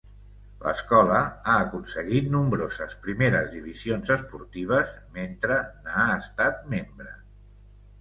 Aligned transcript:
L'escola 0.61 1.19
ha 1.51 1.57
aconseguit 1.65 2.31
nombroses 2.37 2.97
primeres 3.05 3.53
divisions 3.59 4.13
esportives 4.19 4.99
mentre 5.21 5.63
n'ha 5.87 6.11
estat 6.19 6.69
membre. 6.77 7.19